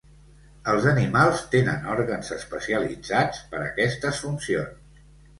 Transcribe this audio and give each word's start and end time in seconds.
Els 0.71 0.85
animals 0.91 1.41
tenen 1.55 1.83
òrgans 1.95 2.31
especialitzats 2.35 3.43
per 3.51 3.61
aquestes 3.67 4.23
funcions. 4.23 4.99